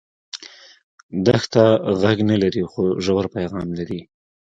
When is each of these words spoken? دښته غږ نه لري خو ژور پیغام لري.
دښته 1.25 1.65
غږ 2.01 2.17
نه 2.29 2.35
لري 2.43 2.63
خو 2.71 2.83
ژور 3.05 3.25
پیغام 3.35 3.67
لري. 3.79 4.01